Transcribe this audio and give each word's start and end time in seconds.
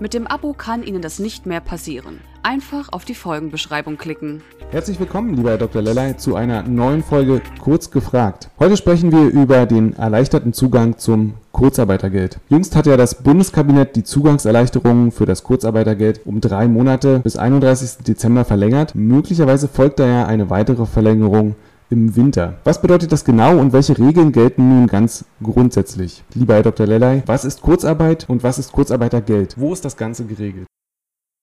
Mit 0.00 0.14
dem 0.14 0.28
Abo 0.28 0.52
kann 0.52 0.84
Ihnen 0.84 1.02
das 1.02 1.18
nicht 1.18 1.44
mehr 1.44 1.60
passieren. 1.60 2.20
Einfach 2.44 2.92
auf 2.92 3.04
die 3.04 3.16
Folgenbeschreibung 3.16 3.98
klicken. 3.98 4.42
Herzlich 4.70 5.00
willkommen, 5.00 5.34
lieber 5.34 5.58
Dr. 5.58 5.82
Lellay, 5.82 6.16
zu 6.16 6.36
einer 6.36 6.62
neuen 6.62 7.02
Folge 7.02 7.42
Kurz 7.60 7.90
gefragt. 7.90 8.48
Heute 8.60 8.76
sprechen 8.76 9.10
wir 9.10 9.28
über 9.28 9.66
den 9.66 9.94
erleichterten 9.94 10.52
Zugang 10.52 10.98
zum 10.98 11.34
Kurzarbeitergeld. 11.50 12.38
Jüngst 12.48 12.76
hat 12.76 12.86
ja 12.86 12.96
das 12.96 13.24
Bundeskabinett 13.24 13.96
die 13.96 14.04
Zugangserleichterungen 14.04 15.10
für 15.10 15.26
das 15.26 15.42
Kurzarbeitergeld 15.42 16.20
um 16.26 16.40
drei 16.40 16.68
Monate 16.68 17.18
bis 17.18 17.36
31. 17.36 18.04
Dezember 18.06 18.44
verlängert. 18.44 18.94
Möglicherweise 18.94 19.66
folgt 19.66 19.98
da 19.98 20.06
ja 20.06 20.26
eine 20.26 20.48
weitere 20.48 20.86
Verlängerung 20.86 21.56
im 21.90 22.16
Winter. 22.16 22.54
Was 22.64 22.80
bedeutet 22.80 23.12
das 23.12 23.24
genau 23.24 23.58
und 23.58 23.72
welche 23.72 23.98
Regeln 23.98 24.32
gelten 24.32 24.68
nun 24.68 24.86
ganz 24.86 25.24
grundsätzlich? 25.42 26.22
Lieber 26.34 26.54
Herr 26.54 26.62
Dr. 26.62 26.86
Lellay, 26.86 27.22
was 27.26 27.44
ist 27.44 27.62
Kurzarbeit 27.62 28.28
und 28.28 28.42
was 28.42 28.58
ist 28.58 28.72
Kurzarbeitergeld? 28.72 29.58
Wo 29.58 29.72
ist 29.72 29.84
das 29.84 29.96
Ganze 29.96 30.24
geregelt? 30.26 30.66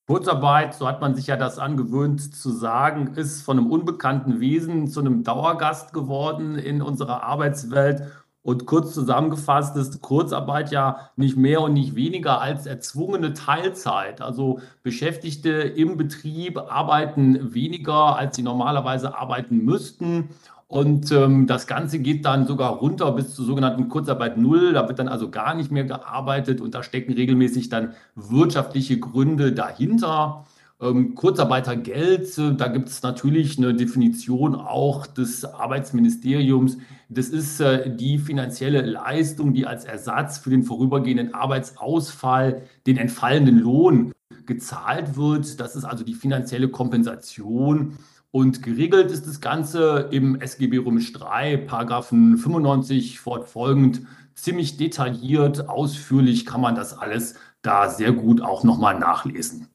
Kurzarbeit, 0.08 0.76
so 0.76 0.88
hat 0.88 1.02
man 1.02 1.16
sich 1.16 1.26
ja 1.28 1.36
das 1.36 1.58
angewöhnt 1.58 2.36
zu 2.36 2.52
sagen, 2.52 3.16
ist 3.16 3.42
von 3.42 3.58
einem 3.58 3.72
unbekannten 3.72 4.40
Wesen 4.40 4.88
zu 4.88 5.00
einem 5.00 5.24
Dauergast 5.24 5.94
geworden 5.94 6.60
in 6.60 6.84
unserer 6.84 7.24
Arbeitswelt. 7.24 8.04
Und 8.46 8.68
kurz 8.68 8.94
zusammengefasst 8.94 9.76
ist 9.76 10.04
Kurzarbeit 10.04 10.70
ja 10.70 11.10
nicht 11.16 11.36
mehr 11.36 11.62
und 11.62 11.74
nicht 11.74 11.96
weniger 11.96 12.42
als 12.42 12.68
erzwungene 12.68 13.34
Teilzeit. 13.34 14.22
Also 14.22 14.60
Beschäftigte 14.84 15.50
im 15.50 15.98
Betrieb 15.98 16.60
arbeiten 16.60 17.56
weniger, 17.56 18.16
als 18.16 18.36
sie 18.36 18.44
normalerweise 18.44 19.18
arbeiten 19.18 19.66
müssten. 19.66 20.30
Und 20.68 21.12
ähm, 21.12 21.48
das 21.48 21.66
Ganze 21.66 21.98
geht 21.98 22.24
dann 22.26 22.46
sogar 22.46 22.74
runter 22.74 23.12
bis 23.14 23.34
zur 23.34 23.46
sogenannten 23.46 23.90
Kurzarbeit 23.90 24.38
Null. 24.38 24.74
Da 24.74 24.88
wird 24.88 25.00
dann 25.00 25.08
also 25.08 25.32
gar 25.32 25.56
nicht 25.56 25.72
mehr 25.72 25.86
gearbeitet 25.86 26.62
und 26.62 26.76
da 26.76 26.84
stecken 26.84 27.14
regelmäßig 27.14 27.70
dann 27.70 27.94
wirtschaftliche 28.14 29.00
Gründe 29.00 29.54
dahinter. 29.54 30.46
Ähm, 30.82 31.16
Kurzarbeitergeld, 31.16 32.38
äh, 32.38 32.54
da 32.54 32.68
gibt 32.68 32.90
es 32.90 33.02
natürlich 33.02 33.58
eine 33.58 33.74
Definition 33.74 34.56
auch 34.56 35.08
des 35.08 35.46
Arbeitsministeriums. 35.46 36.78
Das 37.08 37.30
ist 37.30 37.62
äh, 37.62 37.96
die 37.96 38.18
finanzielle 38.18 38.82
Leistung, 38.82 39.54
die 39.54 39.66
als 39.66 39.86
Ersatz 39.86 40.38
für 40.38 40.50
den 40.50 40.64
vorübergehenden 40.64 41.34
Arbeitsausfall, 41.34 42.64
den 42.88 42.98
entfallenden 42.98 43.60
Lohn 43.60 44.12
gezahlt 44.46 45.16
wird. 45.16 45.62
Das 45.62 45.78
ist 45.78 45.86
also 45.86 46.04
die 46.04 46.14
finanzielle 46.14 46.68
Kompensation. 46.68 47.98
Und 48.32 48.62
geregelt 48.62 49.12
ist 49.12 49.28
das 49.28 49.40
Ganze 49.40 50.10
im 50.12 50.42
SGB 50.42 50.80
Römisch 50.80 51.14
3, 51.14 51.56
Paragraphen 51.56 52.38
95 52.38 53.22
fortfolgend. 53.22 54.02
Ziemlich 54.34 54.76
detailliert, 54.76 55.70
ausführlich 55.70 56.46
kann 56.46 56.60
man 56.60 56.76
das 56.76 56.98
alles 56.98 57.36
da 57.62 57.90
sehr 57.90 58.12
gut 58.12 58.42
auch 58.42 58.66
nochmal 58.66 59.00
nachlesen. 59.00 59.70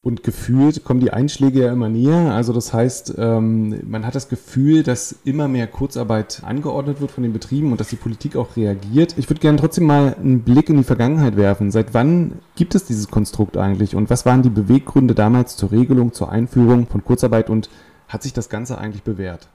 Und 0.00 0.22
gefühlt 0.22 0.84
kommen 0.84 1.00
die 1.00 1.12
Einschläge 1.12 1.64
ja 1.64 1.72
immer 1.72 1.88
näher. 1.88 2.32
Also 2.32 2.52
das 2.52 2.72
heißt, 2.72 3.14
ähm, 3.18 3.80
man 3.84 4.06
hat 4.06 4.14
das 4.14 4.28
Gefühl, 4.28 4.84
dass 4.84 5.12
immer 5.24 5.48
mehr 5.48 5.66
Kurzarbeit 5.66 6.42
angeordnet 6.44 7.00
wird 7.00 7.10
von 7.10 7.24
den 7.24 7.32
Betrieben 7.32 7.72
und 7.72 7.80
dass 7.80 7.88
die 7.88 7.96
Politik 7.96 8.36
auch 8.36 8.56
reagiert. 8.56 9.18
Ich 9.18 9.28
würde 9.28 9.40
gerne 9.40 9.58
trotzdem 9.58 9.86
mal 9.86 10.14
einen 10.14 10.42
Blick 10.42 10.70
in 10.70 10.76
die 10.76 10.84
Vergangenheit 10.84 11.36
werfen. 11.36 11.72
Seit 11.72 11.94
wann 11.94 12.38
gibt 12.54 12.76
es 12.76 12.84
dieses 12.84 13.08
Konstrukt 13.08 13.56
eigentlich 13.56 13.96
und 13.96 14.08
was 14.08 14.24
waren 14.24 14.42
die 14.42 14.50
Beweggründe 14.50 15.16
damals 15.16 15.56
zur 15.56 15.72
Regelung, 15.72 16.12
zur 16.12 16.30
Einführung 16.30 16.86
von 16.86 17.04
Kurzarbeit 17.04 17.50
und 17.50 17.68
hat 18.06 18.22
sich 18.22 18.32
das 18.32 18.48
Ganze 18.48 18.78
eigentlich 18.78 19.02
bewährt? 19.02 19.48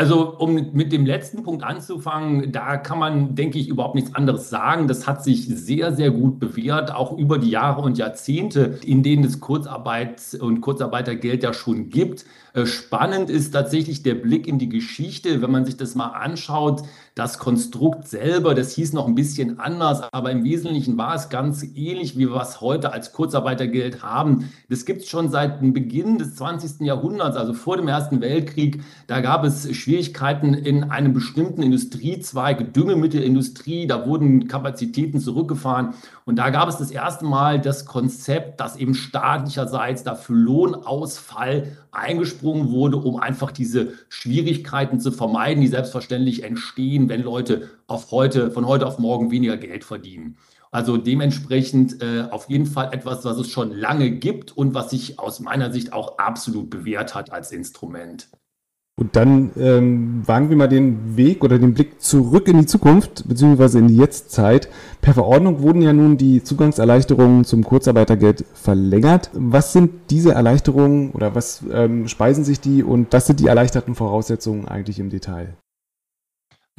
Also, 0.00 0.38
um 0.38 0.54
mit 0.72 0.92
dem 0.92 1.04
letzten 1.04 1.42
Punkt 1.42 1.62
anzufangen, 1.62 2.52
da 2.52 2.78
kann 2.78 2.98
man, 2.98 3.34
denke 3.34 3.58
ich, 3.58 3.68
überhaupt 3.68 3.96
nichts 3.96 4.14
anderes 4.14 4.48
sagen. 4.48 4.88
Das 4.88 5.06
hat 5.06 5.22
sich 5.22 5.46
sehr, 5.46 5.94
sehr 5.94 6.10
gut 6.10 6.40
bewährt, 6.40 6.90
auch 6.90 7.18
über 7.18 7.36
die 7.36 7.50
Jahre 7.50 7.82
und 7.82 7.98
Jahrzehnte, 7.98 8.78
in 8.82 9.02
denen 9.02 9.24
es 9.24 9.40
Kurzarbeit 9.40 10.38
und 10.40 10.62
Kurzarbeitergeld 10.62 11.42
ja 11.42 11.52
schon 11.52 11.90
gibt. 11.90 12.24
Äh, 12.54 12.64
spannend 12.64 13.28
ist 13.28 13.50
tatsächlich 13.50 14.02
der 14.02 14.14
Blick 14.14 14.46
in 14.46 14.58
die 14.58 14.70
Geschichte, 14.70 15.42
wenn 15.42 15.50
man 15.50 15.66
sich 15.66 15.76
das 15.76 15.94
mal 15.94 16.08
anschaut. 16.08 16.82
Das 17.16 17.38
Konstrukt 17.38 18.06
selber, 18.06 18.54
das 18.54 18.72
hieß 18.74 18.92
noch 18.92 19.08
ein 19.08 19.16
bisschen 19.16 19.58
anders, 19.58 20.00
aber 20.12 20.30
im 20.30 20.44
Wesentlichen 20.44 20.96
war 20.96 21.16
es 21.16 21.28
ganz 21.28 21.64
ähnlich, 21.74 22.16
wie 22.16 22.30
wir 22.30 22.40
es 22.40 22.60
heute 22.60 22.92
als 22.92 23.12
Kurzarbeitergeld 23.12 24.04
haben. 24.04 24.50
Das 24.68 24.84
gibt 24.84 25.02
es 25.02 25.08
schon 25.08 25.28
seit 25.28 25.60
dem 25.60 25.72
Beginn 25.72 26.18
des 26.18 26.36
20. 26.36 26.86
Jahrhunderts, 26.86 27.36
also 27.36 27.52
vor 27.52 27.76
dem 27.76 27.88
Ersten 27.88 28.20
Weltkrieg. 28.20 28.82
Da 29.08 29.20
gab 29.20 29.42
es 29.44 29.74
Schwierigkeiten 29.74 30.54
in 30.54 30.84
einem 30.84 31.12
bestimmten 31.12 31.64
Industriezweig, 31.64 32.72
Düngemittelindustrie. 32.74 33.88
Da 33.88 34.06
wurden 34.06 34.46
Kapazitäten 34.46 35.18
zurückgefahren. 35.18 35.94
Und 36.26 36.36
da 36.36 36.50
gab 36.50 36.68
es 36.68 36.76
das 36.76 36.92
erste 36.92 37.24
Mal 37.24 37.60
das 37.60 37.86
Konzept, 37.86 38.60
dass 38.60 38.76
eben 38.76 38.94
staatlicherseits 38.94 40.04
dafür 40.04 40.36
Lohnausfall 40.36 41.76
eingesprungen 41.92 42.70
wurde, 42.70 42.96
um 42.96 43.16
einfach 43.16 43.50
diese 43.50 43.94
Schwierigkeiten 44.08 45.00
zu 45.00 45.12
vermeiden, 45.12 45.60
die 45.60 45.68
selbstverständlich 45.68 46.42
entstehen, 46.42 47.08
wenn 47.08 47.22
Leute 47.22 47.70
auf 47.86 48.10
heute, 48.10 48.50
von 48.50 48.66
heute 48.66 48.86
auf 48.86 48.98
morgen 48.98 49.30
weniger 49.30 49.56
Geld 49.56 49.84
verdienen. 49.84 50.36
Also 50.70 50.96
dementsprechend 50.96 52.00
äh, 52.00 52.28
auf 52.30 52.48
jeden 52.48 52.66
Fall 52.66 52.92
etwas, 52.92 53.24
was 53.24 53.38
es 53.38 53.50
schon 53.50 53.72
lange 53.72 54.10
gibt 54.12 54.56
und 54.56 54.72
was 54.72 54.90
sich 54.90 55.18
aus 55.18 55.40
meiner 55.40 55.72
Sicht 55.72 55.92
auch 55.92 56.18
absolut 56.18 56.70
bewährt 56.70 57.14
hat 57.14 57.32
als 57.32 57.50
Instrument. 57.50 58.28
Und 59.00 59.16
dann 59.16 59.50
ähm, 59.58 60.22
wagen 60.26 60.50
wir 60.50 60.56
mal 60.58 60.68
den 60.68 61.16
Weg 61.16 61.42
oder 61.42 61.58
den 61.58 61.72
Blick 61.72 62.02
zurück 62.02 62.46
in 62.48 62.58
die 62.58 62.66
Zukunft, 62.66 63.26
beziehungsweise 63.26 63.78
in 63.78 63.88
die 63.88 63.96
Jetztzeit. 63.96 64.68
Per 65.00 65.14
Verordnung 65.14 65.62
wurden 65.62 65.80
ja 65.80 65.94
nun 65.94 66.18
die 66.18 66.44
Zugangserleichterungen 66.44 67.44
zum 67.44 67.64
Kurzarbeitergeld 67.64 68.44
verlängert. 68.52 69.30
Was 69.32 69.72
sind 69.72 69.90
diese 70.10 70.32
Erleichterungen 70.32 71.12
oder 71.12 71.34
was 71.34 71.64
ähm, 71.72 72.08
speisen 72.08 72.44
sich 72.44 72.60
die 72.60 72.82
und 72.82 73.10
was 73.10 73.26
sind 73.26 73.40
die 73.40 73.46
erleichterten 73.46 73.94
Voraussetzungen 73.94 74.68
eigentlich 74.68 74.98
im 74.98 75.08
Detail? 75.08 75.54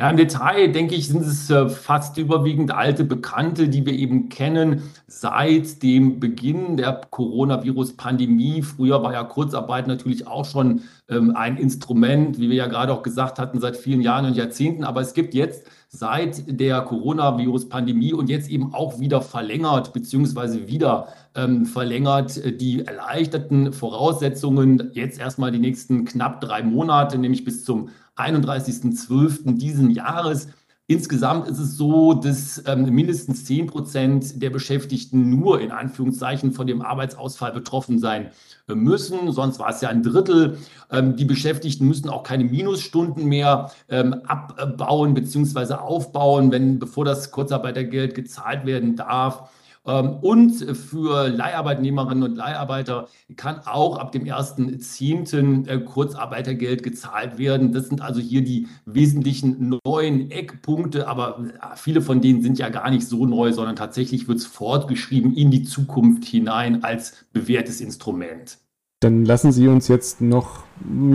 Ja, 0.01 0.09
im 0.09 0.17
Detail 0.17 0.69
denke 0.69 0.95
ich, 0.95 1.09
sind 1.09 1.22
es 1.22 1.47
äh, 1.51 1.69
fast 1.69 2.17
überwiegend 2.17 2.72
alte 2.72 3.03
Bekannte, 3.03 3.69
die 3.69 3.85
wir 3.85 3.94
eben 3.94 4.29
kennen 4.29 4.81
seit 5.06 5.84
dem 5.84 6.19
Beginn 6.19 6.75
der 6.75 7.01
Coronavirus-Pandemie. 7.12 8.63
Früher 8.63 9.03
war 9.03 9.13
ja 9.13 9.23
Kurzarbeit 9.23 9.85
natürlich 9.85 10.25
auch 10.25 10.45
schon 10.45 10.81
ähm, 11.07 11.35
ein 11.35 11.56
Instrument, 11.56 12.39
wie 12.39 12.50
wir 12.50 12.56
ja 12.56 12.66
gerade 12.66 12.94
auch 12.94 13.03
gesagt 13.03 13.38
hatten, 13.38 13.59
seit 13.59 13.78
vielen 13.78 14.01
Jahren 14.01 14.25
und 14.25 14.35
Jahrzehnten. 14.35 14.85
Aber 14.85 15.01
es 15.01 15.13
gibt 15.13 15.35
jetzt 15.35 15.67
seit 15.89 16.59
der 16.59 16.81
Coronavirus-Pandemie 16.81 18.13
und 18.13 18.28
jetzt 18.28 18.50
eben 18.50 18.73
auch 18.73 19.00
wieder 19.00 19.22
verlängert, 19.22 19.94
beziehungsweise 19.94 20.68
wieder 20.68 21.09
ähm, 21.35 21.68
verlängert 21.68 22.41
die 22.59 22.83
erleichterten 22.88 23.72
Voraussetzungen 23.72 24.89
jetzt 24.94 25.19
erstmal 25.19 25.51
die 25.51 25.59
nächsten 25.59 26.06
knapp 26.06 26.41
drei 26.41 26.63
Monate, 26.63 27.19
nämlich 27.19 27.45
bis 27.45 27.63
zum 27.66 27.89
31.12. 28.16 29.58
diesen 29.58 29.90
Jahres. 29.90 30.48
Insgesamt 30.88 31.48
ist 31.48 31.60
es 31.60 31.78
so, 31.78 32.14
dass 32.14 32.62
ähm, 32.68 32.84
mindestens 32.94 33.46
10 33.46 33.68
Prozent 33.68 34.42
der 34.42 34.50
Beschäftigten 34.50 35.30
nur 35.30 35.62
in 35.62 35.72
Anführungszeichen 35.72 36.52
von 36.52 36.68
dem 36.68 36.82
Arbeitsausfall 36.82 37.54
betroffen 37.54 37.98
sein 37.98 38.32
müssen. 38.68 39.31
Sonst 39.31 39.60
war 39.60 39.69
es 39.69 39.80
ja 39.80 39.88
ein 39.88 40.04
Drittel. 40.04 40.58
Ähm, 40.92 41.16
die 41.16 41.24
Beschäftigten 41.24 41.88
müssen 41.88 42.10
auch 42.10 42.24
keine 42.24 42.44
Minusstunden 42.44 43.25
mehr 43.25 43.72
ähm, 43.88 44.14
abbauen 44.25 45.14
bzw. 45.14 45.75
aufbauen, 45.75 46.52
wenn 46.52 46.78
bevor 46.78 47.06
das 47.06 47.31
Kurzarbeitergeld 47.31 48.14
gezahlt 48.14 48.66
werden 48.66 48.98
darf. 48.98 49.50
Ähm, 49.86 50.18
und 50.22 50.51
für 50.51 51.28
Leiharbeitnehmerinnen 51.30 52.24
und 52.24 52.36
Leiharbeiter 52.36 53.07
kann 53.36 53.62
auch 53.66 53.98
ab 53.98 54.12
dem 54.12 54.24
1.10. 54.25 55.68
Äh, 55.68 55.80
Kurzarbeitergeld 55.80 56.83
gezahlt 56.83 57.38
werden. 57.38 57.72
Das 57.72 57.88
sind 57.88 58.01
also 58.01 58.19
hier 58.19 58.44
die 58.44 58.68
wesentlichen 58.86 59.80
neuen 59.83 60.30
Eckpunkte, 60.30 61.07
aber 61.07 61.39
äh, 61.39 61.75
viele 61.75 62.01
von 62.01 62.22
denen 62.22 62.42
sind 62.42 62.60
ja 62.60 62.69
gar 62.69 62.89
nicht 62.92 63.07
so 63.07 63.25
neu, 63.25 63.54
sondern 63.54 63.75
tatsächlich 63.75 64.28
wird 64.28 64.38
es 64.38 64.45
fortgeschrieben 64.45 65.33
in 65.33 65.50
die 65.50 65.63
Zukunft 65.63 66.25
hinein 66.25 66.83
als 66.83 67.25
bewährtes 67.33 67.81
Instrument. 67.81 68.60
Dann 69.00 69.25
lassen 69.25 69.51
Sie 69.51 69.68
uns 69.68 69.88
jetzt 69.88 70.22
noch 70.22 70.63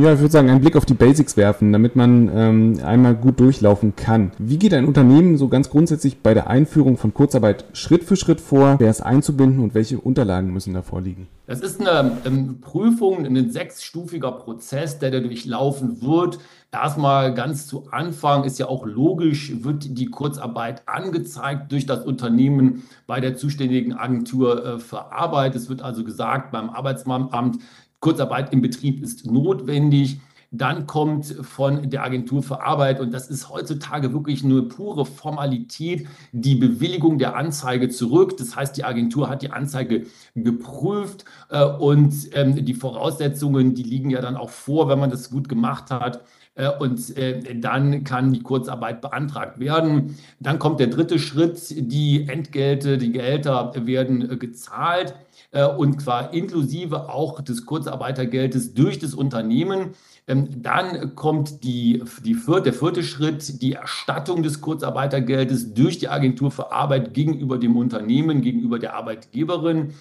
ja, 0.00 0.12
ich 0.12 0.20
würde 0.20 0.30
sagen, 0.32 0.50
einen 0.50 0.60
Blick 0.60 0.76
auf 0.76 0.84
die 0.84 0.94
Basics 0.94 1.36
werfen, 1.36 1.72
damit 1.72 1.96
man 1.96 2.30
ähm, 2.34 2.80
einmal 2.84 3.14
gut 3.14 3.40
durchlaufen 3.40 3.96
kann. 3.96 4.32
Wie 4.38 4.58
geht 4.58 4.74
ein 4.74 4.86
Unternehmen 4.86 5.36
so 5.38 5.48
ganz 5.48 5.70
grundsätzlich 5.70 6.18
bei 6.18 6.34
der 6.34 6.48
Einführung 6.48 6.96
von 6.96 7.12
Kurzarbeit 7.14 7.64
Schritt 7.72 8.04
für 8.04 8.16
Schritt 8.16 8.40
vor? 8.40 8.76
Wer 8.78 8.90
ist 8.90 9.00
einzubinden 9.00 9.62
und 9.62 9.74
welche 9.74 9.98
Unterlagen 9.98 10.52
müssen 10.52 10.74
da 10.74 10.82
vorliegen? 10.82 11.28
Das 11.46 11.60
ist 11.60 11.80
eine 11.80 12.18
ähm, 12.24 12.60
Prüfung, 12.60 13.24
ein 13.24 13.50
sechsstufiger 13.50 14.32
Prozess, 14.32 14.98
der 14.98 15.10
da 15.10 15.20
durchlaufen 15.20 16.02
wird. 16.02 16.38
Erstmal 16.72 17.32
ganz 17.32 17.66
zu 17.66 17.86
Anfang 17.90 18.44
ist 18.44 18.58
ja 18.58 18.66
auch 18.66 18.84
logisch, 18.84 19.52
wird 19.62 19.96
die 19.96 20.06
Kurzarbeit 20.06 20.82
angezeigt 20.86 21.72
durch 21.72 21.86
das 21.86 22.04
Unternehmen 22.04 22.82
bei 23.06 23.20
der 23.20 23.36
zuständigen 23.36 23.94
Agentur 23.94 24.64
äh, 24.64 24.78
für 24.78 25.12
Arbeit. 25.12 25.54
Es 25.54 25.68
wird 25.68 25.82
also 25.82 26.04
gesagt 26.04 26.50
beim 26.50 26.68
Arbeitsamt, 26.68 27.62
Kurzarbeit 28.06 28.52
im 28.52 28.62
Betrieb 28.62 29.02
ist 29.02 29.26
notwendig. 29.26 30.20
Dann 30.52 30.86
kommt 30.86 31.26
von 31.26 31.90
der 31.90 32.04
Agentur 32.04 32.40
für 32.40 32.62
Arbeit, 32.62 33.00
und 33.00 33.12
das 33.12 33.26
ist 33.28 33.50
heutzutage 33.50 34.12
wirklich 34.12 34.44
nur 34.44 34.68
pure 34.68 35.04
Formalität, 35.04 36.06
die 36.30 36.54
Bewilligung 36.54 37.18
der 37.18 37.34
Anzeige 37.34 37.88
zurück. 37.88 38.36
Das 38.36 38.54
heißt, 38.54 38.76
die 38.76 38.84
Agentur 38.84 39.28
hat 39.28 39.42
die 39.42 39.50
Anzeige 39.50 40.06
geprüft 40.36 41.24
äh, 41.48 41.64
und 41.64 42.14
ähm, 42.34 42.64
die 42.64 42.74
Voraussetzungen, 42.74 43.74
die 43.74 43.82
liegen 43.82 44.10
ja 44.10 44.20
dann 44.20 44.36
auch 44.36 44.50
vor, 44.50 44.88
wenn 44.88 45.00
man 45.00 45.10
das 45.10 45.28
gut 45.28 45.48
gemacht 45.48 45.90
hat. 45.90 46.22
Äh, 46.54 46.70
und 46.78 47.16
äh, 47.16 47.58
dann 47.58 48.04
kann 48.04 48.32
die 48.32 48.42
Kurzarbeit 48.44 49.00
beantragt 49.00 49.58
werden. 49.58 50.16
Dann 50.38 50.60
kommt 50.60 50.78
der 50.78 50.86
dritte 50.86 51.18
Schritt, 51.18 51.74
die 51.76 52.28
Entgelte, 52.28 52.98
die 52.98 53.10
Gehälter 53.10 53.72
werden 53.84 54.30
äh, 54.30 54.36
gezahlt 54.36 55.12
und 55.52 56.00
zwar 56.02 56.34
inklusive 56.34 57.08
auch 57.08 57.40
des 57.40 57.66
Kurzarbeitergeldes 57.66 58.74
durch 58.74 58.98
das 58.98 59.14
Unternehmen. 59.14 59.94
Ähm, 60.26 60.62
dann 60.62 61.14
kommt 61.14 61.62
die, 61.62 62.02
die 62.24 62.34
vierte, 62.34 62.62
der 62.62 62.72
vierte 62.72 63.02
Schritt, 63.02 63.62
die 63.62 63.74
Erstattung 63.74 64.42
des 64.42 64.60
Kurzarbeitergeldes 64.60 65.72
durch 65.72 65.98
die 65.98 66.08
Agentur 66.08 66.50
für 66.50 66.72
Arbeit 66.72 67.14
gegenüber 67.14 67.58
dem 67.58 67.76
Unternehmen, 67.76 68.42
gegenüber 68.42 68.78
der 68.78 68.94
Arbeitgeberin. 68.94 69.94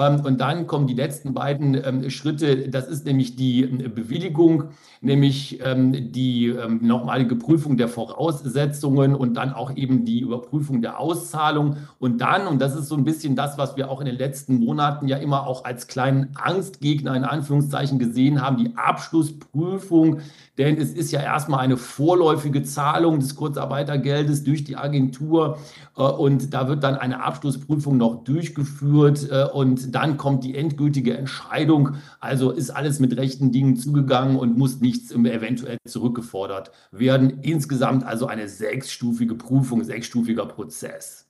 Ähm, 0.00 0.20
und 0.24 0.40
dann 0.40 0.66
kommen 0.66 0.86
die 0.86 0.94
letzten 0.94 1.34
beiden 1.34 1.74
ähm, 1.74 2.08
Schritte. 2.10 2.68
Das 2.68 2.88
ist 2.88 3.04
nämlich 3.04 3.36
die 3.36 3.62
ähm, 3.62 3.94
Bewilligung, 3.94 4.64
nämlich 5.02 5.60
die 5.62 6.54
nochmalige 6.82 7.34
Prüfung 7.34 7.78
der 7.78 7.88
Voraussetzungen 7.88 9.14
und 9.14 9.34
dann 9.34 9.54
auch 9.54 9.74
eben 9.74 10.04
die 10.04 10.20
Überprüfung 10.20 10.82
der 10.82 11.00
Auszahlung. 11.00 11.78
Und 11.98 12.20
dann, 12.20 12.46
und 12.46 12.60
das 12.60 12.76
ist 12.76 12.88
so 12.88 12.96
ein 12.96 13.04
bisschen 13.04 13.34
das, 13.34 13.56
was 13.56 13.78
wir 13.78 13.90
auch 13.90 14.00
in 14.00 14.06
den 14.06 14.16
letzten 14.16 14.58
Monaten 14.62 15.08
ja 15.08 15.16
immer 15.16 15.46
auch 15.46 15.64
als 15.64 15.86
kleinen 15.86 16.28
Angstgegner 16.34 17.14
in 17.16 17.24
Anführungszeichen 17.24 17.98
gesehen 17.98 18.42
haben, 18.42 18.58
die 18.58 18.76
Abschlussprüfung. 18.76 20.20
Denn 20.58 20.76
es 20.76 20.92
ist 20.92 21.10
ja 21.10 21.22
erstmal 21.22 21.60
eine 21.60 21.78
vorläufige 21.78 22.62
Zahlung 22.62 23.18
des 23.20 23.34
Kurzarbeitergeldes 23.34 24.44
durch 24.44 24.62
die 24.64 24.76
Agentur. 24.76 25.56
Äh, 25.96 26.02
und 26.02 26.52
da 26.52 26.68
wird 26.68 26.84
dann 26.84 26.96
eine 26.96 27.22
Abschlussprüfung 27.24 27.96
noch 27.96 28.24
durchgeführt. 28.24 29.30
Äh, 29.30 29.44
dann 29.92 30.16
kommt 30.16 30.44
die 30.44 30.54
endgültige 30.54 31.16
Entscheidung. 31.16 31.96
Also 32.20 32.50
ist 32.50 32.70
alles 32.70 33.00
mit 33.00 33.16
rechten 33.16 33.52
Dingen 33.52 33.76
zugegangen 33.76 34.36
und 34.36 34.56
muss 34.56 34.80
nichts 34.80 35.12
eventuell 35.12 35.78
zurückgefordert 35.86 36.70
werden. 36.90 37.40
Insgesamt 37.42 38.04
also 38.04 38.26
eine 38.26 38.48
sechsstufige 38.48 39.34
Prüfung, 39.34 39.84
sechsstufiger 39.84 40.46
Prozess. 40.46 41.26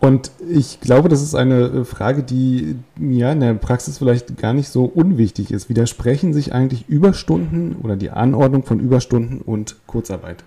Und 0.00 0.32
ich 0.48 0.80
glaube, 0.80 1.08
das 1.08 1.22
ist 1.22 1.36
eine 1.36 1.66
äh, 1.66 1.84
Frage, 1.84 2.24
die 2.24 2.74
ja 2.98 3.30
in 3.30 3.38
der 3.38 3.54
Praxis 3.54 3.98
vielleicht 3.98 4.36
gar 4.36 4.52
nicht 4.52 4.68
so 4.68 4.84
unwichtig 4.84 5.52
ist. 5.52 5.68
Widersprechen 5.68 6.32
sich 6.32 6.52
eigentlich 6.52 6.88
Überstunden 6.88 7.76
oder 7.76 7.94
die 7.94 8.10
Anordnung 8.10 8.64
von 8.64 8.80
Überstunden 8.80 9.40
und 9.40 9.76
Kurzarbeit? 9.86 10.42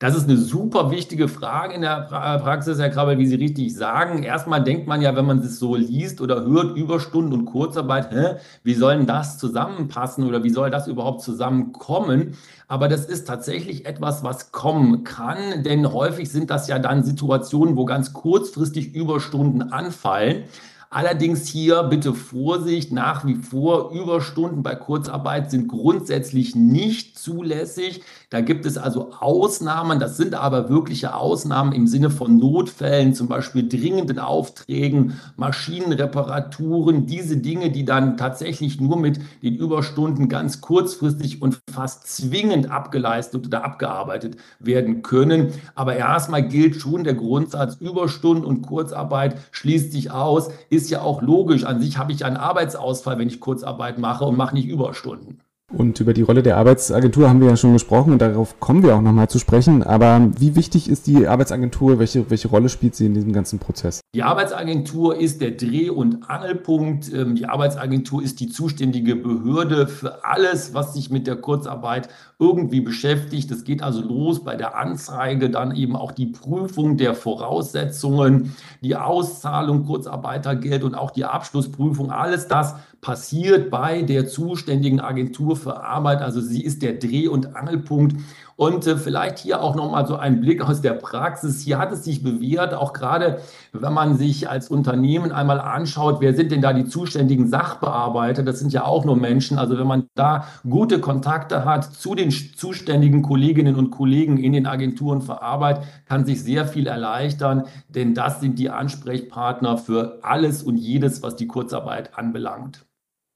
Das 0.00 0.14
ist 0.14 0.28
eine 0.28 0.36
super 0.36 0.92
wichtige 0.92 1.26
Frage 1.26 1.74
in 1.74 1.80
der 1.80 2.02
Praxis, 2.40 2.78
Herr 2.78 2.88
Krabbel, 2.88 3.18
wie 3.18 3.26
Sie 3.26 3.34
richtig 3.34 3.74
sagen. 3.74 4.22
Erstmal 4.22 4.62
denkt 4.62 4.86
man 4.86 5.02
ja, 5.02 5.16
wenn 5.16 5.26
man 5.26 5.40
es 5.40 5.58
so 5.58 5.74
liest 5.74 6.20
oder 6.20 6.44
hört, 6.44 6.76
Überstunden 6.76 7.32
und 7.32 7.46
Kurzarbeit, 7.46 8.12
hä, 8.12 8.36
wie 8.62 8.74
sollen 8.74 9.06
das 9.06 9.38
zusammenpassen 9.38 10.22
oder 10.22 10.44
wie 10.44 10.50
soll 10.50 10.70
das 10.70 10.86
überhaupt 10.86 11.22
zusammenkommen? 11.22 12.36
Aber 12.68 12.86
das 12.86 13.06
ist 13.06 13.26
tatsächlich 13.26 13.86
etwas, 13.86 14.22
was 14.22 14.52
kommen 14.52 15.02
kann, 15.02 15.64
denn 15.64 15.92
häufig 15.92 16.30
sind 16.30 16.50
das 16.50 16.68
ja 16.68 16.78
dann 16.78 17.02
Situationen, 17.02 17.76
wo 17.76 17.84
ganz 17.84 18.12
kurzfristig 18.12 18.94
Überstunden 18.94 19.72
anfallen. 19.72 20.44
Allerdings 20.90 21.46
hier 21.46 21.82
bitte 21.82 22.14
Vorsicht, 22.14 22.92
nach 22.92 23.26
wie 23.26 23.34
vor 23.34 23.90
Überstunden 23.90 24.62
bei 24.62 24.74
Kurzarbeit 24.74 25.50
sind 25.50 25.68
grundsätzlich 25.68 26.54
nicht 26.54 27.18
zulässig. 27.18 28.02
Da 28.30 28.42
gibt 28.42 28.66
es 28.66 28.76
also 28.76 29.12
Ausnahmen, 29.20 29.98
das 29.98 30.18
sind 30.18 30.34
aber 30.34 30.68
wirkliche 30.68 31.14
Ausnahmen 31.14 31.72
im 31.72 31.86
Sinne 31.86 32.10
von 32.10 32.36
Notfällen, 32.36 33.14
zum 33.14 33.26
Beispiel 33.26 33.66
dringenden 33.66 34.18
Aufträgen, 34.18 35.18
Maschinenreparaturen, 35.36 37.06
diese 37.06 37.38
Dinge, 37.38 37.70
die 37.70 37.86
dann 37.86 38.18
tatsächlich 38.18 38.82
nur 38.82 38.98
mit 38.98 39.18
den 39.42 39.56
Überstunden 39.56 40.28
ganz 40.28 40.60
kurzfristig 40.60 41.40
und 41.40 41.58
fast 41.72 42.06
zwingend 42.06 42.70
abgeleistet 42.70 43.46
oder 43.46 43.64
abgearbeitet 43.64 44.36
werden 44.58 45.00
können. 45.00 45.54
Aber 45.74 45.96
erstmal 45.96 46.46
gilt 46.46 46.76
schon 46.76 47.04
der 47.04 47.14
Grundsatz, 47.14 47.76
Überstunden 47.76 48.44
und 48.44 48.60
Kurzarbeit 48.60 49.38
schließt 49.52 49.90
sich 49.90 50.10
aus 50.10 50.50
ist 50.68 50.90
ja 50.90 51.00
auch 51.00 51.22
logisch. 51.22 51.64
An 51.64 51.80
sich 51.80 51.96
habe 51.96 52.12
ich 52.12 52.26
einen 52.26 52.36
Arbeitsausfall, 52.36 53.18
wenn 53.18 53.28
ich 53.28 53.40
Kurzarbeit 53.40 53.98
mache 53.98 54.24
und 54.26 54.36
mache 54.36 54.54
nicht 54.54 54.68
Überstunden. 54.68 55.40
Und 55.70 56.00
über 56.00 56.14
die 56.14 56.22
Rolle 56.22 56.42
der 56.42 56.56
Arbeitsagentur 56.56 57.28
haben 57.28 57.42
wir 57.42 57.48
ja 57.50 57.56
schon 57.58 57.74
gesprochen 57.74 58.14
und 58.14 58.22
darauf 58.22 58.58
kommen 58.58 58.82
wir 58.82 58.96
auch 58.96 59.02
nochmal 59.02 59.28
zu 59.28 59.38
sprechen. 59.38 59.82
Aber 59.82 60.30
wie 60.38 60.56
wichtig 60.56 60.88
ist 60.88 61.06
die 61.06 61.26
Arbeitsagentur? 61.26 61.98
Welche, 61.98 62.30
welche 62.30 62.48
Rolle 62.48 62.70
spielt 62.70 62.94
sie 62.94 63.04
in 63.04 63.12
diesem 63.12 63.34
ganzen 63.34 63.58
Prozess? 63.58 64.00
Die 64.14 64.22
Arbeitsagentur 64.22 65.20
ist 65.20 65.42
der 65.42 65.50
Dreh- 65.50 65.90
und 65.90 66.30
Angelpunkt. 66.30 67.12
Ähm, 67.12 67.34
die 67.34 67.44
Arbeitsagentur 67.44 68.22
ist 68.22 68.40
die 68.40 68.48
zuständige 68.48 69.14
Behörde 69.14 69.88
für 69.88 70.24
alles, 70.24 70.72
was 70.72 70.94
sich 70.94 71.10
mit 71.10 71.26
der 71.26 71.36
Kurzarbeit 71.36 72.08
irgendwie 72.38 72.80
beschäftigt. 72.80 73.50
Es 73.50 73.64
geht 73.64 73.82
also 73.82 74.00
los 74.00 74.42
bei 74.42 74.56
der 74.56 74.74
Anzeige, 74.74 75.50
dann 75.50 75.76
eben 75.76 75.96
auch 75.96 76.12
die 76.12 76.28
Prüfung 76.28 76.96
der 76.96 77.14
Voraussetzungen, 77.14 78.56
die 78.80 78.96
Auszahlung 78.96 79.84
Kurzarbeitergeld 79.84 80.82
und 80.82 80.94
auch 80.94 81.10
die 81.10 81.26
Abschlussprüfung. 81.26 82.10
Alles 82.10 82.48
das 82.48 82.74
passiert 83.00 83.70
bei 83.70 84.02
der 84.02 84.26
zuständigen 84.26 85.00
Agentur 85.00 85.56
für 85.56 85.82
Arbeit. 85.82 86.20
Also 86.20 86.40
sie 86.40 86.62
ist 86.64 86.82
der 86.82 86.94
Dreh- 86.94 87.28
und 87.28 87.54
Angelpunkt. 87.54 88.16
Und 88.58 88.88
äh, 88.88 88.96
vielleicht 88.96 89.38
hier 89.38 89.62
auch 89.62 89.76
nochmal 89.76 90.04
so 90.04 90.16
ein 90.16 90.40
Blick 90.40 90.68
aus 90.68 90.80
der 90.80 90.94
Praxis. 90.94 91.60
Hier 91.60 91.78
hat 91.78 91.92
es 91.92 92.02
sich 92.02 92.24
bewährt, 92.24 92.74
auch 92.74 92.92
gerade 92.92 93.38
wenn 93.72 93.92
man 93.92 94.18
sich 94.18 94.50
als 94.50 94.68
Unternehmen 94.68 95.30
einmal 95.30 95.60
anschaut, 95.60 96.20
wer 96.20 96.34
sind 96.34 96.50
denn 96.50 96.60
da 96.60 96.72
die 96.72 96.84
zuständigen 96.84 97.46
Sachbearbeiter? 97.46 98.42
Das 98.42 98.58
sind 98.58 98.72
ja 98.72 98.84
auch 98.84 99.04
nur 99.04 99.16
Menschen. 99.16 99.58
Also 99.58 99.78
wenn 99.78 99.86
man 99.86 100.08
da 100.16 100.46
gute 100.68 100.98
Kontakte 101.00 101.64
hat 101.64 101.84
zu 101.84 102.16
den 102.16 102.32
zuständigen 102.32 103.22
Kolleginnen 103.22 103.76
und 103.76 103.92
Kollegen 103.92 104.38
in 104.38 104.52
den 104.52 104.66
Agenturen 104.66 105.22
für 105.22 105.40
Arbeit, 105.40 105.84
kann 106.06 106.24
sich 106.24 106.42
sehr 106.42 106.66
viel 106.66 106.88
erleichtern, 106.88 107.62
denn 107.88 108.12
das 108.12 108.40
sind 108.40 108.58
die 108.58 108.70
Ansprechpartner 108.70 109.78
für 109.78 110.18
alles 110.22 110.64
und 110.64 110.78
jedes, 110.78 111.22
was 111.22 111.36
die 111.36 111.46
Kurzarbeit 111.46 112.18
anbelangt. 112.18 112.87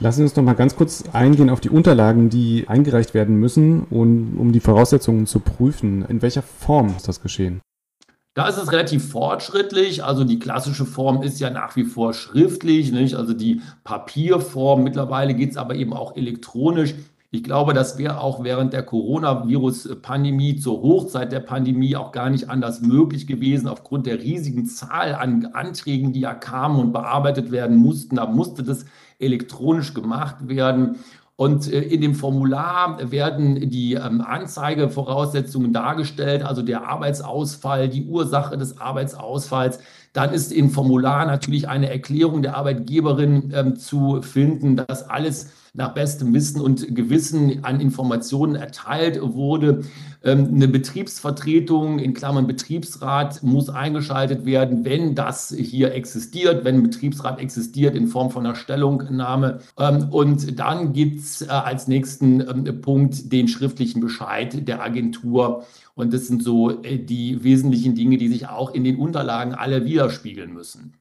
Lassen 0.02 0.16
Sie 0.16 0.22
uns 0.24 0.34
noch 0.34 0.42
mal 0.42 0.54
ganz 0.54 0.74
kurz 0.74 1.04
eingehen 1.12 1.48
auf 1.48 1.60
die 1.60 1.70
Unterlagen, 1.70 2.28
die 2.28 2.64
eingereicht 2.66 3.14
werden 3.14 3.36
müssen, 3.36 3.84
und, 3.84 4.36
um 4.36 4.50
die 4.50 4.58
Voraussetzungen 4.58 5.28
zu 5.28 5.38
prüfen. 5.38 6.04
In 6.08 6.22
welcher 6.22 6.42
Form 6.42 6.92
ist 6.96 7.06
das 7.06 7.22
geschehen? 7.22 7.60
Da 8.34 8.48
ist 8.48 8.56
es 8.56 8.72
relativ 8.72 9.10
fortschrittlich. 9.10 10.02
Also 10.02 10.24
die 10.24 10.40
klassische 10.40 10.86
Form 10.86 11.22
ist 11.22 11.38
ja 11.38 11.50
nach 11.50 11.76
wie 11.76 11.84
vor 11.84 12.14
schriftlich, 12.14 12.90
nicht? 12.90 13.14
also 13.14 13.32
die 13.32 13.60
Papierform. 13.84 14.82
Mittlerweile 14.82 15.34
geht 15.34 15.52
es 15.52 15.56
aber 15.56 15.76
eben 15.76 15.92
auch 15.92 16.16
elektronisch. 16.16 16.94
Ich 17.34 17.42
glaube, 17.42 17.72
das 17.72 17.96
wäre 17.96 18.20
auch 18.20 18.44
während 18.44 18.74
der 18.74 18.82
Coronavirus-Pandemie, 18.82 20.56
zur 20.56 20.82
Hochzeit 20.82 21.32
der 21.32 21.40
Pandemie, 21.40 21.96
auch 21.96 22.12
gar 22.12 22.28
nicht 22.28 22.50
anders 22.50 22.82
möglich 22.82 23.26
gewesen, 23.26 23.68
aufgrund 23.68 24.04
der 24.04 24.20
riesigen 24.20 24.66
Zahl 24.66 25.14
an 25.14 25.46
Anträgen, 25.54 26.12
die 26.12 26.20
ja 26.20 26.34
kamen 26.34 26.78
und 26.78 26.92
bearbeitet 26.92 27.50
werden 27.50 27.78
mussten. 27.78 28.16
Da 28.16 28.26
musste 28.26 28.62
das 28.62 28.84
elektronisch 29.18 29.94
gemacht 29.94 30.46
werden. 30.46 30.96
Und 31.36 31.72
äh, 31.72 31.80
in 31.80 32.02
dem 32.02 32.14
Formular 32.14 33.10
werden 33.10 33.70
die 33.70 33.94
ähm, 33.94 34.20
Anzeigevoraussetzungen 34.20 35.72
dargestellt, 35.72 36.42
also 36.42 36.60
der 36.60 36.86
Arbeitsausfall, 36.86 37.88
die 37.88 38.04
Ursache 38.04 38.58
des 38.58 38.78
Arbeitsausfalls, 38.78 39.78
dann 40.12 40.32
ist 40.32 40.52
im 40.52 40.70
Formular 40.70 41.26
natürlich 41.26 41.68
eine 41.68 41.90
Erklärung 41.90 42.42
der 42.42 42.56
Arbeitgeberin 42.56 43.52
ähm, 43.54 43.76
zu 43.76 44.22
finden, 44.22 44.76
dass 44.76 45.08
alles 45.08 45.48
nach 45.74 45.94
bestem 45.94 46.34
Wissen 46.34 46.60
und 46.60 46.94
Gewissen 46.94 47.64
an 47.64 47.80
Informationen 47.80 48.56
erteilt 48.56 49.18
wurde. 49.22 49.84
Ähm, 50.22 50.50
eine 50.52 50.68
Betriebsvertretung 50.68 51.98
in 51.98 52.12
Klammern 52.12 52.46
Betriebsrat 52.46 53.42
muss 53.42 53.70
eingeschaltet 53.70 54.44
werden, 54.44 54.84
wenn 54.84 55.14
das 55.14 55.54
hier 55.56 55.94
existiert, 55.94 56.64
wenn 56.64 56.76
ein 56.76 56.82
Betriebsrat 56.82 57.40
existiert 57.40 57.96
in 57.96 58.06
Form 58.06 58.30
von 58.30 58.44
einer 58.44 58.54
Stellungnahme. 58.54 59.60
Ähm, 59.78 60.08
und 60.10 60.58
dann 60.60 60.92
gibt 60.92 61.20
es 61.20 61.40
äh, 61.40 61.46
als 61.46 61.88
nächsten 61.88 62.40
ähm, 62.40 62.80
Punkt 62.82 63.32
den 63.32 63.48
schriftlichen 63.48 64.02
Bescheid 64.02 64.68
der 64.68 64.82
Agentur. 64.82 65.64
Und 65.94 66.12
das 66.12 66.26
sind 66.26 66.42
so 66.42 66.82
äh, 66.82 66.98
die 66.98 67.42
wesentlichen 67.44 67.94
Dinge, 67.94 68.16
die 68.16 68.28
sich 68.28 68.48
auch 68.48 68.72
in 68.72 68.84
den 68.84 68.96
Unterlagen 68.96 69.54
alle 69.54 69.84
widerspiegeln 69.84 70.52
müssen. 70.52 70.96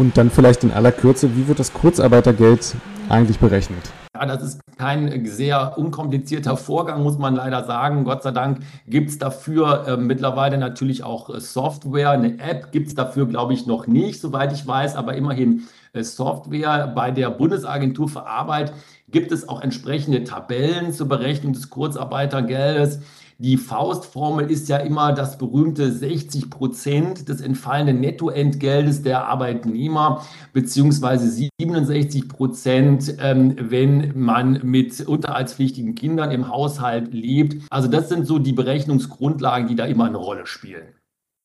Und 0.00 0.16
dann 0.16 0.30
vielleicht 0.30 0.64
in 0.64 0.70
aller 0.70 0.92
Kürze, 0.92 1.36
wie 1.36 1.46
wird 1.46 1.58
das 1.58 1.74
Kurzarbeitergeld 1.74 2.74
eigentlich 3.10 3.38
berechnet? 3.38 3.92
Ja, 4.14 4.24
das 4.24 4.42
ist 4.42 4.60
kein 4.78 5.26
sehr 5.26 5.76
unkomplizierter 5.76 6.56
Vorgang, 6.56 7.02
muss 7.02 7.18
man 7.18 7.34
leider 7.36 7.64
sagen. 7.64 8.04
Gott 8.04 8.22
sei 8.22 8.30
Dank 8.30 8.60
gibt 8.86 9.10
es 9.10 9.18
dafür 9.18 9.86
äh, 9.86 9.96
mittlerweile 9.98 10.56
natürlich 10.56 11.04
auch 11.04 11.28
äh, 11.28 11.40
Software. 11.40 12.10
Eine 12.10 12.38
App 12.38 12.72
gibt 12.72 12.88
es 12.88 12.94
dafür, 12.94 13.26
glaube 13.26 13.52
ich, 13.52 13.66
noch 13.66 13.86
nicht, 13.86 14.20
soweit 14.20 14.52
ich 14.52 14.66
weiß, 14.66 14.96
aber 14.96 15.14
immerhin 15.14 15.64
äh, 15.92 16.02
Software. 16.02 16.92
Bei 16.94 17.10
der 17.10 17.30
Bundesagentur 17.30 18.08
für 18.08 18.26
Arbeit 18.26 18.72
gibt 19.08 19.32
es 19.32 19.48
auch 19.48 19.60
entsprechende 19.60 20.24
Tabellen 20.24 20.92
zur 20.92 21.08
Berechnung 21.08 21.52
des 21.52 21.68
Kurzarbeitergeldes. 21.68 23.00
Die 23.42 23.56
Faustformel 23.56 24.50
ist 24.50 24.68
ja 24.68 24.76
immer 24.76 25.14
das 25.14 25.38
berühmte 25.38 25.90
60 25.90 26.50
Prozent 26.50 27.30
des 27.30 27.40
entfallenden 27.40 27.98
Nettoentgeldes 27.98 29.00
der 29.00 29.28
Arbeitnehmer, 29.28 30.26
beziehungsweise 30.52 31.48
67 31.58 32.28
Prozent, 32.28 33.14
ähm, 33.18 33.56
wenn 33.58 34.12
man 34.14 34.60
mit 34.62 35.00
unterhaltspflichtigen 35.00 35.94
Kindern 35.94 36.32
im 36.32 36.48
Haushalt 36.50 37.14
lebt. 37.14 37.66
Also 37.70 37.88
das 37.88 38.10
sind 38.10 38.26
so 38.26 38.38
die 38.38 38.52
Berechnungsgrundlagen, 38.52 39.68
die 39.68 39.74
da 39.74 39.86
immer 39.86 40.04
eine 40.04 40.18
Rolle 40.18 40.44
spielen. 40.44 40.88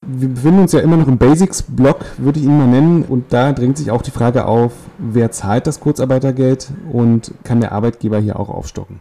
Wir 0.05 0.27
befinden 0.27 0.59
uns 0.59 0.73
ja 0.73 0.81
immer 0.81 0.97
noch 0.97 1.07
im 1.07 1.17
Basics-Block, 1.17 2.17
würde 2.17 2.39
ich 2.39 2.45
ihn 2.45 2.57
mal 2.57 2.67
nennen. 2.67 3.03
Und 3.03 3.31
da 3.31 3.53
drängt 3.53 3.77
sich 3.77 3.89
auch 3.89 4.01
die 4.01 4.11
Frage 4.11 4.47
auf, 4.47 4.73
wer 4.97 5.31
zahlt 5.31 5.65
das 5.65 5.79
Kurzarbeitergeld 5.79 6.71
und 6.91 7.33
kann 7.45 7.61
der 7.61 7.71
Arbeitgeber 7.71 8.19
hier 8.19 8.37
auch 8.37 8.49
aufstocken? 8.49 8.99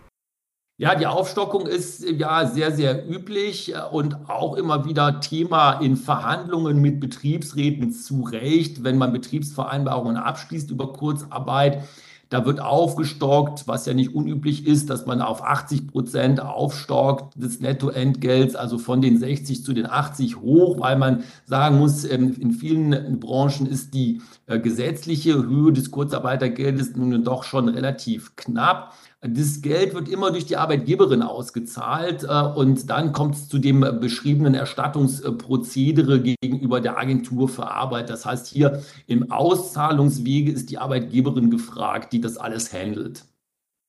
Ja, 0.76 0.97
die 0.97 1.07
Aufstockung 1.07 1.69
ist 1.69 2.02
ja 2.02 2.47
sehr, 2.49 2.73
sehr 2.73 3.09
üblich 3.09 3.73
und 3.93 4.28
auch 4.28 4.57
immer 4.57 4.85
wieder 4.85 5.21
Thema 5.21 5.75
in 5.75 5.97
Verhandlungen 5.97 6.81
mit 6.81 6.99
Betriebsräten 6.99 7.93
zu 7.93 8.23
Recht, 8.23 8.83
wenn 8.83 8.99
man 8.99 9.12
Betriebsvereinbarungen 9.12 10.16
abschließt 10.16 10.73
über 10.73 10.93
Kurzarbeit. 10.93 11.85
Da 12.28 12.45
wird 12.45 12.59
aufgestockt, 12.59 13.69
was 13.69 13.87
ja 13.87 13.95
nicht 13.95 14.16
unüblich 14.16 14.66
ist, 14.66 14.90
dass 14.90 15.07
man 15.07 15.23
auf 15.23 15.45
80 15.45 15.87
Prozent 15.87 16.40
aufstockt 16.40 17.40
des 17.40 17.61
Nettoentgelts, 17.61 18.57
also 18.57 18.78
von 18.78 19.00
den 19.00 19.16
60 19.16 19.62
zu 19.62 19.75
den 19.75 19.87
80 19.87 20.40
hoch, 20.40 20.81
weil 20.81 20.97
man 20.99 21.23
sagen 21.45 21.78
muss, 21.78 22.04
ähm, 22.04 22.35
in 22.40 22.50
vielen 22.50 23.21
Branchen 23.21 23.66
ist 23.69 23.95
die 23.95 24.21
äh, 24.47 24.59
gesetzliche 24.59 25.35
Höhe 25.35 25.73
des 25.73 25.93
Kurzarbeitergeldes 25.93 26.97
nun 26.97 27.23
doch 27.23 27.45
schon 27.45 27.69
relativ 27.69 28.35
knapp. 28.35 28.95
Das 29.26 29.62
Geld 29.62 29.95
wird 29.95 30.11
immer 30.11 30.31
durch 30.33 30.45
die 30.45 30.59
Arbeitgeberin 30.59 31.23
ausgezahlt 31.23 32.25
äh, 32.25 32.43
und 32.43 32.90
dann 32.90 33.12
kommt 33.12 33.37
es 33.37 33.49
zu 33.49 33.59
dem 33.59 33.81
beschriebenen 33.99 34.52
Erstattungsprozedere 34.52 36.21
gegenüber 36.21 36.83
der 36.83 36.99
Agentur 36.99 37.49
für 37.49 37.71
Arbeit. 37.71 38.11
Das 38.11 38.26
heißt, 38.26 38.47
hier 38.47 38.83
im 39.07 39.33
Auszahlungswege 39.33 40.52
ist 40.52 40.69
die 40.69 40.76
Arbeitgeberin 40.76 41.50
gefragt, 41.50 42.12
die 42.12 42.21
das 42.21 42.37
alles 42.37 42.75
handelt. 42.75 43.25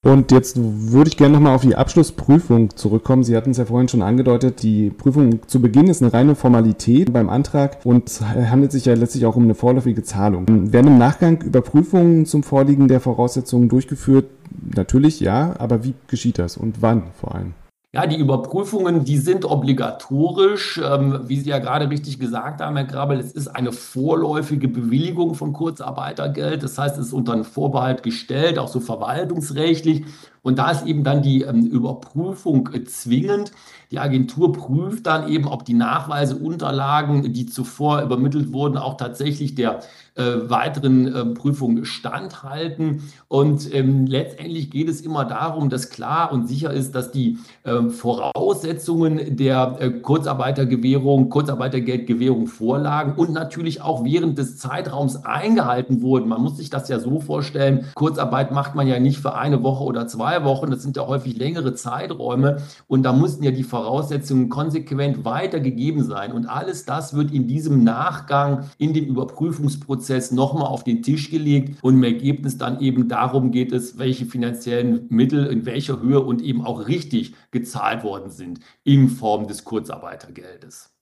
Und 0.06 0.32
jetzt 0.32 0.56
würde 0.56 1.10
ich 1.10 1.18
gerne 1.18 1.34
nochmal 1.34 1.56
auf 1.56 1.64
die 1.64 1.76
Abschlussprüfung 1.76 2.70
zurückkommen. 2.78 3.24
Sie 3.24 3.36
hatten 3.36 3.50
es 3.50 3.58
ja 3.58 3.66
vorhin 3.66 3.90
schon 3.90 4.04
angedeutet, 4.04 4.62
die 4.62 4.92
Prüfung 4.92 5.40
zu 5.48 5.60
Beginn 5.60 5.88
ist 5.88 6.02
eine 6.02 6.14
reine 6.14 6.36
Formalität 6.36 7.12
beim 7.12 7.28
Antrag 7.28 7.80
und 7.84 8.22
handelt 8.22 8.72
sich 8.72 8.86
ja 8.86 8.94
letztlich 8.94 9.26
auch 9.26 9.36
um 9.36 9.46
eine 9.46 9.56
vorläufige 9.56 10.04
Zahlung. 10.04 10.72
Werden 10.72 10.92
im 10.92 10.98
Nachgang 11.00 11.42
Überprüfungen 11.42 12.28
zum 12.28 12.44
Vorliegen 12.44 12.88
der 12.88 13.02
Voraussetzungen 13.02 13.68
durchgeführt? 13.68 14.28
Natürlich 14.76 15.20
ja, 15.20 15.56
aber 15.60 15.84
wie 15.84 15.94
geschieht 16.08 16.40
das 16.40 16.58
und 16.58 16.82
wann 16.82 17.04
vor 17.20 17.36
allem? 17.36 17.54
Ja, 17.96 18.06
die 18.08 18.18
Überprüfungen, 18.18 19.06
die 19.06 19.18
sind 19.18 19.46
obligatorisch. 19.46 20.82
Ähm, 20.84 21.22
wie 21.28 21.40
Sie 21.40 21.50
ja 21.50 21.60
gerade 21.60 21.90
richtig 21.90 22.20
gesagt 22.20 22.60
haben, 22.60 22.76
Herr 22.76 22.84
Grabel, 22.84 23.22
es 23.22 23.32
ist 23.32 23.48
eine 23.48 23.72
vorläufige 23.72 24.68
Bewilligung 24.68 25.34
von 25.34 25.54
Kurzarbeitergeld. 25.54 26.62
Das 26.62 26.78
heißt, 26.78 26.98
es 26.98 27.08
ist 27.08 27.14
unter 27.14 27.32
einen 27.32 27.46
Vorbehalt 27.46 28.04
gestellt, 28.04 28.60
auch 28.60 28.68
so 28.68 28.82
verwaltungsrechtlich. 28.82 30.04
Und 30.42 30.60
da 30.60 30.72
ist 30.72 30.86
eben 30.86 31.06
dann 31.06 31.22
die 31.22 31.44
ähm, 31.44 31.68
Überprüfung 31.68 32.70
äh, 32.74 32.84
zwingend. 32.84 33.54
Die 33.92 34.00
Agentur 34.00 34.52
prüft 34.52 35.08
dann 35.08 35.30
eben, 35.30 35.48
ob 35.48 35.64
die 35.64 35.74
Nachweise, 35.74 36.36
Unterlagen, 36.36 37.32
die 37.32 37.46
zuvor 37.46 38.02
übermittelt 38.02 38.52
wurden, 38.52 38.78
auch 38.78 38.98
tatsächlich 38.98 39.56
der 39.56 39.80
weiteren 40.24 41.14
äh, 41.14 41.26
Prüfung 41.26 41.84
standhalten. 41.84 43.04
Und 43.28 43.74
ähm, 43.74 44.06
letztendlich 44.06 44.72
geht 44.72 44.88
es 44.88 45.02
immer 45.02 45.26
darum, 45.26 45.70
dass 45.70 45.90
klar 45.90 46.32
und 46.32 46.48
sicher 46.48 46.72
ist, 46.72 46.96
dass 46.96 47.12
die 47.12 47.38
äh, 47.64 47.90
Voraussetzungen 47.90 49.36
der 49.36 49.76
äh, 49.80 49.90
Kurzarbeitergewährung, 49.92 51.30
Kurzarbeitergeldgewährung 51.30 52.48
vorlagen 52.48 53.16
und 53.18 53.34
natürlich 53.34 53.82
auch 53.82 54.06
während 54.06 54.38
des 54.38 54.58
Zeitraums 54.58 55.26
eingehalten 55.26 56.02
wurden. 56.02 56.30
Man 56.30 56.42
muss 56.42 56.58
sich 56.58 56.70
das 56.70 56.88
ja 56.88 57.00
so 57.00 57.20
vorstellen, 57.20 57.86
Kurzarbeit 57.96 58.52
macht 58.54 58.74
man 58.74 58.88
ja 58.88 59.00
nicht 59.00 59.20
für 59.20 59.36
eine 59.36 59.64
Woche 59.64 59.84
oder 59.84 60.08
zwei 60.08 60.46
Wochen, 60.46 60.72
das 60.72 60.82
sind 60.82 60.96
ja 60.96 61.06
häufig 61.06 61.38
längere 61.38 61.74
Zeiträume 61.74 62.58
und 62.88 63.04
da 63.04 63.12
mussten 63.12 63.44
ja 63.44 63.52
die 63.52 63.64
Voraussetzungen 63.64 64.48
konsequent 64.48 65.26
weitergegeben 65.26 66.04
sein. 66.06 66.32
Und 66.32 66.46
alles 66.46 66.86
das 66.86 67.14
wird 67.14 67.32
in 67.32 67.48
diesem 67.48 67.84
Nachgang 67.84 68.70
in 68.78 68.94
dem 68.94 69.06
Überprüfungsprozess 69.06 70.05
Prozess 70.06 70.32
nochmal 70.32 70.68
auf 70.68 70.84
den 70.84 71.02
Tisch 71.02 71.32
gelegt 71.32 71.84
und 71.84 71.96
im 71.96 72.04
Ergebnis 72.04 72.60
dann 72.60 72.80
eben 72.80 73.08
darum 73.08 73.50
geht 73.50 73.72
es, 73.72 73.98
welche 73.98 74.28
finanziellen 74.28 75.08
Mittel 75.10 75.48
in 75.48 75.66
welcher 75.66 76.00
Höhe 76.00 76.20
und 76.20 76.44
eben 76.44 76.64
auch 76.64 76.88
richtig 76.88 77.34
gezahlt 77.50 78.04
worden 78.04 78.30
sind 78.30 78.60
in 78.84 79.10
Form 79.10 79.48
des 79.48 79.64
Kurzarbeitergeldes. 79.64 80.95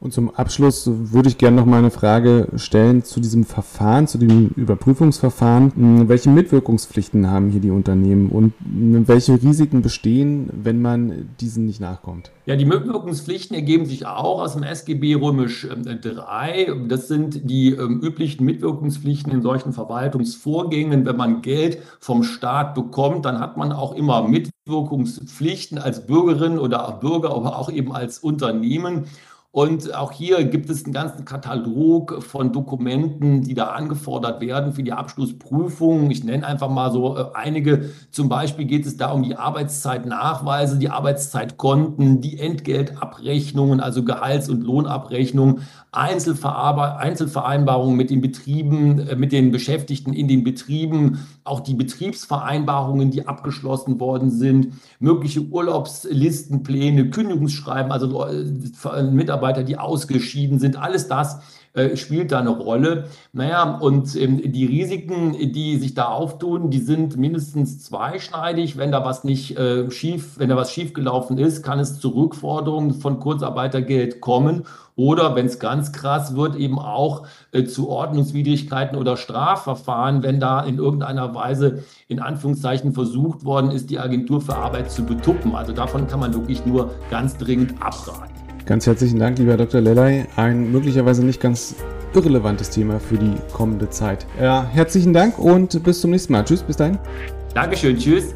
Und 0.00 0.12
zum 0.12 0.30
Abschluss 0.30 0.84
würde 0.86 1.28
ich 1.28 1.38
gerne 1.38 1.56
noch 1.56 1.66
mal 1.66 1.78
eine 1.78 1.90
Frage 1.90 2.48
stellen 2.54 3.02
zu 3.02 3.18
diesem 3.18 3.44
Verfahren, 3.44 4.06
zu 4.06 4.16
dem 4.16 4.50
Überprüfungsverfahren. 4.54 5.72
Hm, 5.74 6.08
welche 6.08 6.30
Mitwirkungspflichten 6.30 7.28
haben 7.28 7.50
hier 7.50 7.60
die 7.60 7.72
Unternehmen 7.72 8.28
und 8.28 8.52
welche 8.60 9.42
Risiken 9.42 9.82
bestehen, 9.82 10.50
wenn 10.52 10.80
man 10.80 11.30
diesen 11.40 11.66
nicht 11.66 11.80
nachkommt? 11.80 12.30
Ja, 12.46 12.54
die 12.54 12.64
Mitwirkungspflichten 12.64 13.56
ergeben 13.56 13.86
sich 13.86 14.06
auch 14.06 14.40
aus 14.40 14.52
dem 14.52 14.62
SGB 14.62 15.16
Römisch 15.16 15.66
3. 15.66 16.66
Ähm, 16.66 16.88
das 16.88 17.08
sind 17.08 17.50
die 17.50 17.70
ähm, 17.70 18.00
üblichen 18.00 18.46
Mitwirkungspflichten 18.46 19.32
in 19.32 19.42
solchen 19.42 19.72
Verwaltungsvorgängen. 19.72 21.06
Wenn 21.06 21.16
man 21.16 21.42
Geld 21.42 21.78
vom 21.98 22.22
Staat 22.22 22.76
bekommt, 22.76 23.24
dann 23.24 23.40
hat 23.40 23.56
man 23.56 23.72
auch 23.72 23.96
immer 23.96 24.22
Mitwirkungspflichten 24.28 25.78
als 25.78 26.06
Bürgerin 26.06 26.56
oder 26.60 26.98
Bürger, 27.00 27.34
aber 27.34 27.58
auch 27.58 27.68
eben 27.68 27.92
als 27.92 28.20
Unternehmen. 28.20 29.06
Und 29.58 29.92
auch 29.92 30.12
hier 30.12 30.44
gibt 30.44 30.70
es 30.70 30.84
einen 30.84 30.94
ganzen 30.94 31.24
Katalog 31.24 32.22
von 32.22 32.52
Dokumenten, 32.52 33.42
die 33.42 33.54
da 33.54 33.70
angefordert 33.70 34.40
werden 34.40 34.72
für 34.72 34.84
die 34.84 34.92
Abschlussprüfung. 34.92 36.12
Ich 36.12 36.22
nenne 36.22 36.46
einfach 36.46 36.70
mal 36.70 36.92
so 36.92 37.16
äh, 37.16 37.24
einige. 37.34 37.90
Zum 38.12 38.28
Beispiel 38.28 38.66
geht 38.66 38.86
es 38.86 38.96
da 38.96 39.10
um 39.10 39.24
die 39.24 39.34
Arbeitszeitnachweise, 39.34 40.78
die 40.78 40.90
Arbeitszeitkonten, 40.90 42.20
die 42.20 42.38
Entgeltabrechnungen, 42.38 43.80
also 43.80 44.04
Gehalts- 44.04 44.48
und 44.48 44.62
Lohnabrechnungen, 44.62 45.62
Einzelvereinbarungen 45.90 47.96
mit 47.96 48.10
den 48.10 48.20
Betrieben, 48.20 49.08
äh, 49.08 49.16
mit 49.16 49.32
den 49.32 49.50
Beschäftigten 49.50 50.12
in 50.12 50.28
den 50.28 50.44
Betrieben, 50.44 51.26
auch 51.42 51.58
die 51.58 51.74
Betriebsvereinbarungen, 51.74 53.10
die 53.10 53.26
abgeschlossen 53.26 53.98
worden 53.98 54.30
sind, 54.30 54.74
mögliche 55.00 55.40
Urlaubslistenpläne, 55.40 57.10
Kündigungsschreiben, 57.10 57.90
also 57.90 58.24
äh, 58.24 58.44
Mitarbeiter, 59.48 59.64
die 59.64 59.78
ausgeschieden 59.78 60.58
sind, 60.58 60.76
alles 60.76 61.08
das 61.08 61.40
äh, 61.74 61.96
spielt 61.96 62.32
da 62.32 62.40
eine 62.40 62.50
Rolle. 62.50 63.04
Naja, 63.32 63.78
und 63.78 64.16
ähm, 64.16 64.40
die 64.52 64.66
Risiken, 64.66 65.32
die 65.52 65.76
sich 65.76 65.94
da 65.94 66.06
auftun, 66.06 66.70
die 66.70 66.78
sind 66.78 67.16
mindestens 67.16 67.84
zweischneidig. 67.84 68.76
Wenn 68.76 68.90
da 68.90 69.04
was 69.04 69.24
nicht 69.24 69.56
äh, 69.56 69.90
schief, 69.90 70.38
wenn 70.38 70.48
da 70.48 70.56
was 70.56 70.72
schiefgelaufen 70.72 71.38
ist, 71.38 71.62
kann 71.62 71.78
es 71.78 72.00
zu 72.00 72.08
Rückforderungen 72.08 72.94
von 72.94 73.20
Kurzarbeitergeld 73.20 74.20
kommen. 74.20 74.64
Oder 74.96 75.36
wenn 75.36 75.46
es 75.46 75.60
ganz 75.60 75.92
krass 75.92 76.34
wird, 76.34 76.56
eben 76.56 76.78
auch 76.80 77.26
äh, 77.52 77.64
zu 77.64 77.88
Ordnungswidrigkeiten 77.88 78.98
oder 78.98 79.16
Strafverfahren, 79.16 80.24
wenn 80.24 80.40
da 80.40 80.60
in 80.62 80.78
irgendeiner 80.78 81.34
Weise 81.34 81.84
in 82.08 82.18
Anführungszeichen 82.18 82.92
versucht 82.92 83.44
worden 83.44 83.70
ist, 83.70 83.90
die 83.90 84.00
Agentur 84.00 84.40
für 84.40 84.56
Arbeit 84.56 84.90
zu 84.90 85.04
betuppen. 85.04 85.54
Also 85.54 85.72
davon 85.72 86.08
kann 86.08 86.18
man 86.18 86.34
wirklich 86.34 86.66
nur 86.66 86.90
ganz 87.10 87.36
dringend 87.36 87.80
abraten. 87.80 88.37
Ganz 88.68 88.86
herzlichen 88.86 89.18
Dank, 89.18 89.38
lieber 89.38 89.56
Dr. 89.56 89.80
Lellay. 89.80 90.26
Ein 90.36 90.70
möglicherweise 90.70 91.24
nicht 91.24 91.40
ganz 91.40 91.74
irrelevantes 92.12 92.68
Thema 92.68 93.00
für 93.00 93.16
die 93.16 93.32
kommende 93.54 93.88
Zeit. 93.88 94.26
Ja, 94.38 94.68
herzlichen 94.70 95.14
Dank 95.14 95.38
und 95.38 95.82
bis 95.82 96.02
zum 96.02 96.10
nächsten 96.10 96.34
Mal. 96.34 96.44
Tschüss, 96.44 96.62
bis 96.62 96.76
dahin. 96.76 96.98
Dankeschön, 97.54 97.96
tschüss. 97.96 98.34